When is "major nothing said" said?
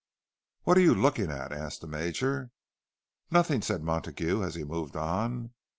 1.87-3.83